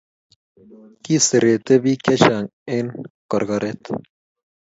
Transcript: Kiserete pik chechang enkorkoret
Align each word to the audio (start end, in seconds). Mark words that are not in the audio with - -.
Kiserete 1.03 1.73
pik 1.83 1.99
chechang 2.05 2.47
enkorkoret 2.75 3.81